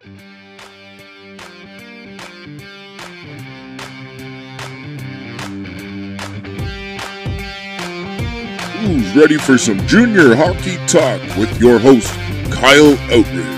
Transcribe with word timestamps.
Who's 0.00 0.14
ready 9.16 9.38
for 9.38 9.58
some 9.58 9.84
junior 9.88 10.36
hockey 10.36 10.76
talk 10.86 11.20
with 11.36 11.60
your 11.60 11.80
host, 11.80 12.12
Kyle 12.52 12.94
Outridge? 13.10 13.57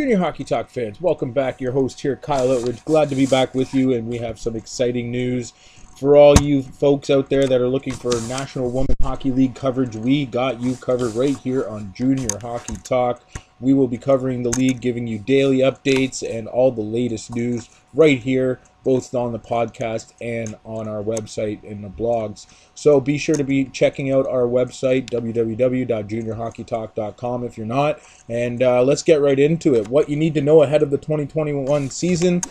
Junior 0.00 0.16
Hockey 0.16 0.44
Talk 0.44 0.70
fans, 0.70 0.98
welcome 0.98 1.32
back. 1.32 1.60
Your 1.60 1.72
host 1.72 2.00
here, 2.00 2.16
Kyle 2.16 2.48
Outridge. 2.48 2.82
Glad 2.86 3.10
to 3.10 3.14
be 3.14 3.26
back 3.26 3.54
with 3.54 3.74
you, 3.74 3.92
and 3.92 4.08
we 4.08 4.16
have 4.16 4.40
some 4.40 4.56
exciting 4.56 5.10
news 5.10 5.50
for 5.98 6.16
all 6.16 6.34
you 6.40 6.62
folks 6.62 7.10
out 7.10 7.28
there 7.28 7.46
that 7.46 7.60
are 7.60 7.68
looking 7.68 7.92
for 7.92 8.10
National 8.22 8.70
Women 8.70 8.96
Hockey 9.02 9.30
League 9.30 9.54
coverage. 9.54 9.94
We 9.96 10.24
got 10.24 10.58
you 10.62 10.76
covered 10.76 11.14
right 11.14 11.36
here 11.36 11.68
on 11.68 11.92
Junior 11.92 12.30
Hockey 12.40 12.76
Talk. 12.76 13.22
We 13.60 13.74
will 13.74 13.88
be 13.88 13.98
covering 13.98 14.42
the 14.42 14.56
league, 14.56 14.80
giving 14.80 15.06
you 15.06 15.18
daily 15.18 15.58
updates 15.58 16.26
and 16.26 16.48
all 16.48 16.72
the 16.72 16.80
latest 16.80 17.34
news 17.34 17.68
right 17.92 18.18
here, 18.18 18.58
both 18.84 19.14
on 19.14 19.32
the 19.32 19.38
podcast 19.38 20.12
and 20.20 20.56
on 20.64 20.88
our 20.88 21.02
website 21.02 21.62
and 21.70 21.84
the 21.84 21.88
blogs. 21.88 22.46
So 22.74 23.00
be 23.00 23.18
sure 23.18 23.34
to 23.34 23.44
be 23.44 23.64
checking 23.66 24.10
out 24.10 24.26
our 24.26 24.42
website, 24.42 25.10
www.juniorhockeytalk.com, 25.10 27.44
if 27.44 27.56
you're 27.56 27.66
not. 27.66 28.00
And 28.28 28.62
uh, 28.62 28.82
let's 28.82 29.02
get 29.02 29.20
right 29.20 29.38
into 29.38 29.74
it. 29.74 29.88
What 29.88 30.08
you 30.08 30.16
need 30.16 30.34
to 30.34 30.40
know 30.40 30.62
ahead 30.62 30.82
of 30.82 30.90
the 30.90 30.98
2021 30.98 31.90
season. 31.90 32.42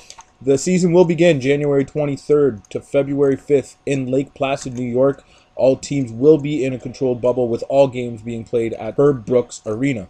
The 0.41 0.57
season 0.57 0.93
will 0.93 1.03
begin 1.03 1.41
January 1.41 1.83
23rd 1.83 2.67
to 2.67 2.79
February 2.79 3.35
5th 3.35 3.75
in 3.85 4.05
Lake 4.05 4.33
Placid, 4.33 4.73
New 4.73 4.85
York. 4.85 5.25
All 5.55 5.75
teams 5.75 6.13
will 6.13 6.37
be 6.37 6.63
in 6.63 6.71
a 6.71 6.79
controlled 6.79 7.21
bubble 7.21 7.49
with 7.49 7.61
all 7.67 7.89
games 7.89 8.21
being 8.21 8.45
played 8.45 8.71
at 8.73 8.95
Herb 8.97 9.25
Brooks 9.25 9.61
Arena. 9.65 10.07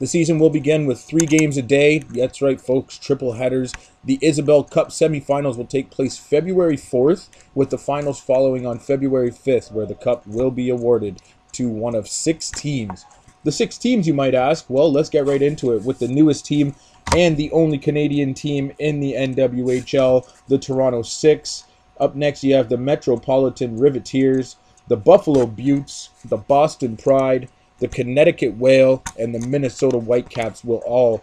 The 0.00 0.06
season 0.06 0.38
will 0.38 0.48
begin 0.48 0.86
with 0.86 1.02
three 1.02 1.26
games 1.26 1.58
a 1.58 1.62
day. 1.62 1.98
That's 1.98 2.40
right, 2.40 2.58
folks, 2.58 2.96
triple 2.96 3.34
headers. 3.34 3.74
The 4.02 4.18
Isobel 4.22 4.70
Cup 4.70 4.88
semifinals 4.88 5.58
will 5.58 5.66
take 5.66 5.90
place 5.90 6.16
February 6.16 6.78
4th, 6.78 7.28
with 7.54 7.68
the 7.68 7.76
finals 7.76 8.18
following 8.18 8.66
on 8.66 8.78
February 8.78 9.30
5th, 9.30 9.70
where 9.70 9.84
the 9.84 9.94
cup 9.94 10.26
will 10.26 10.50
be 10.50 10.70
awarded 10.70 11.20
to 11.52 11.68
one 11.68 11.94
of 11.94 12.08
six 12.08 12.50
teams. 12.50 13.04
The 13.44 13.52
six 13.52 13.76
teams, 13.76 14.06
you 14.06 14.14
might 14.14 14.34
ask? 14.34 14.64
Well, 14.70 14.90
let's 14.90 15.10
get 15.10 15.26
right 15.26 15.42
into 15.42 15.74
it 15.74 15.82
with 15.82 15.98
the 15.98 16.08
newest 16.08 16.46
team 16.46 16.74
and 17.14 17.36
the 17.36 17.52
only 17.52 17.76
Canadian 17.76 18.32
team 18.32 18.72
in 18.78 19.00
the 19.00 19.12
NWHL, 19.12 20.46
the 20.48 20.58
Toronto 20.58 21.02
Six. 21.02 21.64
Up 21.98 22.14
next, 22.14 22.42
you 22.42 22.54
have 22.54 22.70
the 22.70 22.78
Metropolitan 22.78 23.78
Riveteers, 23.78 24.56
the 24.88 24.96
Buffalo 24.96 25.44
Beauts, 25.44 26.08
the 26.24 26.38
Boston 26.38 26.96
Pride, 26.96 27.50
the 27.80 27.88
Connecticut 27.88 28.56
Whale, 28.56 29.02
and 29.18 29.34
the 29.34 29.46
Minnesota 29.46 29.98
Whitecaps 29.98 30.64
will 30.64 30.82
all 30.86 31.22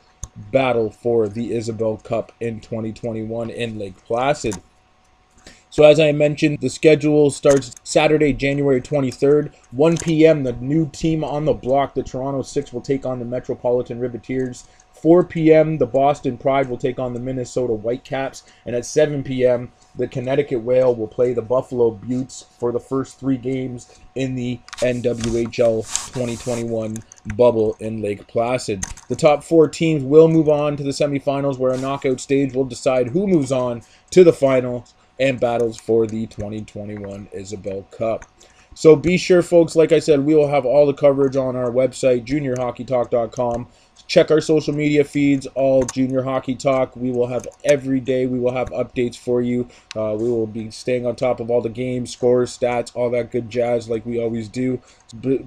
battle 0.52 0.92
for 0.92 1.28
the 1.28 1.52
Isobel 1.52 2.04
Cup 2.04 2.32
in 2.40 2.60
2021 2.60 3.50
in 3.50 3.80
Lake 3.80 3.96
Placid. 4.06 4.62
So, 5.70 5.84
as 5.84 6.00
I 6.00 6.12
mentioned, 6.12 6.60
the 6.60 6.70
schedule 6.70 7.30
starts 7.30 7.76
Saturday, 7.84 8.34
January 8.34 8.82
23rd, 8.82 9.54
1 9.72 9.98
p.m. 9.98 10.44
The 10.44 10.54
new 10.54 10.90
team 10.90 11.24
on 11.24 11.46
the 11.46 11.54
block, 11.54 11.94
the 11.94 12.04
Toronto 12.04 12.42
Six, 12.42 12.72
will 12.72 12.82
take 12.82 13.06
on 13.06 13.20
the 13.20 13.26
Metropolitan 13.26 14.00
Riveteers. 14.00 14.64
4 15.02 15.24
p.m., 15.26 15.78
the 15.78 15.86
Boston 15.86 16.38
Pride 16.38 16.70
will 16.70 16.78
take 16.78 17.00
on 17.00 17.14
the 17.14 17.20
Minnesota 17.20 17.74
Whitecaps. 17.74 18.44
And 18.66 18.76
at 18.76 18.86
7 18.86 19.24
p.m., 19.24 19.72
the 19.96 20.08
Connecticut 20.08 20.62
Whale 20.62 20.94
will 20.96 21.08
play 21.08 21.34
the 21.34 21.42
Buffalo 21.42 21.92
Beauts 21.92 22.46
for 22.60 22.72
the 22.72 22.80
first 22.80 23.20
three 23.20 23.38
games 23.38 24.00
in 24.16 24.36
the 24.36 24.60
NWHL 24.78 25.82
2021 26.14 26.98
bubble 27.36 27.76
in 27.80 28.02
Lake 28.02 28.28
Placid. 28.28 28.84
The 29.10 29.16
top 29.16 29.44
four 29.44 29.68
teams 29.68 30.04
will 30.04 30.28
move 30.28 30.50
on 30.50 30.78
to 30.78 30.84
the 30.84 30.92
semifinals, 30.92 31.58
where 31.58 31.74
a 31.74 31.78
knockout 31.78 32.20
stage 32.20 32.54
will 32.54 32.66
decide 32.66 33.10
who 33.10 33.28
moves 33.28 33.52
on 33.52 33.82
to 34.12 34.24
the 34.24 34.34
finals 34.34 34.94
and 35.20 35.40
battles 35.40 35.78
for 35.78 36.06
the 36.06 36.28
2021 36.28 37.28
Isobel 37.34 37.90
Cup. 37.92 38.26
So 38.78 38.96
be 38.96 39.18
sure, 39.18 39.42
folks, 39.42 39.76
like 39.76 39.92
I 39.92 39.98
said, 39.98 40.24
we 40.24 40.36
will 40.36 40.50
have 40.50 40.64
all 40.64 40.86
the 40.86 40.94
coverage 40.94 41.36
on 41.36 41.56
our 41.56 41.72
website, 41.72 42.26
juniorhockeytalk.com. 42.26 43.68
Check 44.08 44.32
our 44.32 44.40
social 44.40 44.74
media 44.74 45.04
feeds, 45.04 45.48
all 45.48 45.84
Junior 45.84 46.24
Hockey 46.24 46.56
Talk. 46.56 46.96
We 46.96 47.12
will 47.12 47.28
have 47.28 47.46
every 47.66 48.00
day, 48.00 48.26
we 48.26 48.40
will 48.40 48.54
have 48.54 48.70
updates 48.70 49.18
for 49.18 49.42
you. 49.42 49.68
Uh, 49.96 50.16
we 50.18 50.30
will 50.30 50.48
be 50.48 50.72
staying 50.72 51.06
on 51.06 51.18
top 51.18 51.42
of 51.42 51.52
all 51.52 51.62
the 51.62 51.70
games, 51.70 52.12
scores, 52.14 52.58
stats, 52.58 52.96
all 52.96 53.10
that 53.12 53.32
good 53.32 53.50
jazz 53.50 53.90
like 53.90 54.06
we 54.06 54.22
always 54.22 54.48
do. 54.48 54.82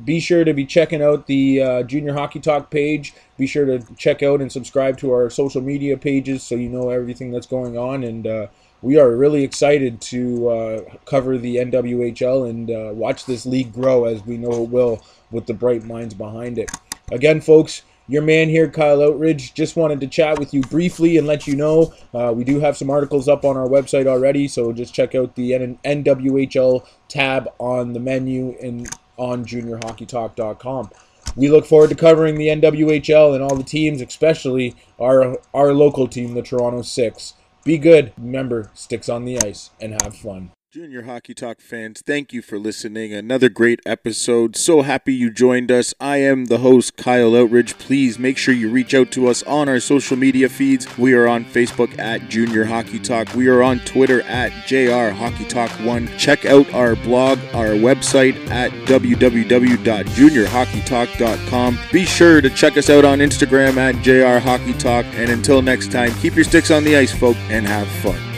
Be 0.04 0.20
sure 0.20 0.44
to 0.44 0.52
be 0.52 0.66
checking 0.66 1.02
out 1.02 1.26
the 1.26 1.62
uh, 1.62 1.82
Junior 1.84 2.12
Hockey 2.12 2.38
Talk 2.38 2.70
page. 2.70 3.14
Be 3.38 3.46
sure 3.46 3.64
to 3.64 3.94
check 3.94 4.22
out 4.22 4.42
and 4.42 4.52
subscribe 4.52 4.98
to 4.98 5.10
our 5.12 5.30
social 5.30 5.62
media 5.62 5.96
pages 5.96 6.42
so 6.42 6.54
you 6.54 6.68
know 6.68 6.90
everything 6.90 7.30
that's 7.30 7.46
going 7.46 7.78
on. 7.78 8.04
And 8.04 8.26
uh, 8.26 8.46
we 8.82 8.98
are 8.98 9.16
really 9.16 9.42
excited 9.42 10.02
to 10.02 10.48
uh, 10.50 10.80
cover 11.06 11.38
the 11.38 11.56
NWHL 11.56 12.50
and 12.50 12.70
uh, 12.70 12.92
watch 12.94 13.24
this 13.24 13.46
league 13.46 13.72
grow 13.72 14.04
as 14.04 14.24
we 14.26 14.36
know 14.36 14.64
it 14.64 14.68
will 14.68 15.02
with 15.30 15.46
the 15.46 15.54
bright 15.54 15.84
minds 15.84 16.12
behind 16.12 16.58
it. 16.58 16.70
Again, 17.12 17.40
folks, 17.40 17.82
your 18.10 18.22
man 18.22 18.48
here, 18.48 18.68
Kyle 18.68 18.98
Outridge, 18.98 19.54
just 19.54 19.76
wanted 19.76 20.00
to 20.00 20.08
chat 20.08 20.38
with 20.40 20.52
you 20.52 20.62
briefly 20.62 21.16
and 21.16 21.28
let 21.28 21.46
you 21.46 21.54
know 21.54 21.94
uh, 22.12 22.32
we 22.34 22.42
do 22.42 22.58
have 22.58 22.76
some 22.76 22.90
articles 22.90 23.28
up 23.28 23.44
on 23.44 23.56
our 23.56 23.68
website 23.68 24.08
already, 24.08 24.48
so 24.48 24.72
just 24.72 24.92
check 24.92 25.14
out 25.14 25.36
the 25.36 25.54
N- 25.54 25.78
NWHL 25.84 26.84
tab 27.08 27.48
on 27.60 27.92
the 27.92 28.00
menu 28.00 28.56
and 28.60 28.88
on 29.16 29.44
juniorhockeytalk.com. 29.44 30.90
We 31.36 31.48
look 31.48 31.64
forward 31.64 31.90
to 31.90 31.96
covering 31.96 32.34
the 32.34 32.48
NWHL 32.48 33.34
and 33.34 33.44
all 33.44 33.54
the 33.54 33.62
teams, 33.62 34.00
especially 34.00 34.74
our 34.98 35.38
our 35.54 35.72
local 35.72 36.08
team, 36.08 36.34
the 36.34 36.42
Toronto 36.42 36.82
Six. 36.82 37.34
Be 37.62 37.78
good. 37.78 38.12
Remember, 38.18 38.70
sticks 38.74 39.08
on 39.08 39.24
the 39.24 39.40
ice 39.40 39.70
and 39.80 40.02
have 40.02 40.16
fun. 40.16 40.50
Junior 40.72 41.02
Hockey 41.02 41.34
Talk 41.34 41.60
fans, 41.60 42.00
thank 42.00 42.32
you 42.32 42.42
for 42.42 42.56
listening. 42.56 43.12
Another 43.12 43.48
great 43.48 43.80
episode. 43.84 44.54
So 44.54 44.82
happy 44.82 45.12
you 45.12 45.28
joined 45.28 45.72
us. 45.72 45.92
I 45.98 46.18
am 46.18 46.44
the 46.44 46.58
host, 46.58 46.96
Kyle 46.96 47.32
Outridge. 47.32 47.76
Please 47.76 48.20
make 48.20 48.38
sure 48.38 48.54
you 48.54 48.70
reach 48.70 48.94
out 48.94 49.10
to 49.10 49.26
us 49.26 49.42
on 49.42 49.68
our 49.68 49.80
social 49.80 50.16
media 50.16 50.48
feeds. 50.48 50.86
We 50.96 51.12
are 51.14 51.26
on 51.26 51.44
Facebook 51.44 51.98
at 51.98 52.28
Junior 52.28 52.66
Hockey 52.66 53.00
Talk. 53.00 53.34
We 53.34 53.48
are 53.48 53.64
on 53.64 53.80
Twitter 53.80 54.22
at 54.22 54.52
JR 54.68 55.12
Hockey 55.12 55.46
Talk 55.46 55.72
1. 55.80 56.06
Check 56.16 56.46
out 56.46 56.72
our 56.72 56.94
blog, 56.94 57.40
our 57.52 57.70
website 57.70 58.36
at 58.48 58.70
www.juniorhockeytalk.com. 58.86 61.78
Be 61.90 62.04
sure 62.04 62.40
to 62.40 62.50
check 62.50 62.76
us 62.76 62.88
out 62.88 63.04
on 63.04 63.18
Instagram 63.18 63.76
at 63.76 64.00
JR 64.04 64.38
Hockey 64.38 64.74
Talk. 64.74 65.04
And 65.14 65.32
until 65.32 65.62
next 65.62 65.90
time, 65.90 66.12
keep 66.20 66.36
your 66.36 66.44
sticks 66.44 66.70
on 66.70 66.84
the 66.84 66.96
ice, 66.96 67.10
folks, 67.10 67.40
and 67.48 67.66
have 67.66 67.88
fun. 67.88 68.29